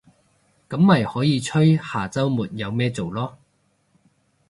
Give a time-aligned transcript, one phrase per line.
[0.67, 3.33] 噉咪可以吹下週末有咩做囉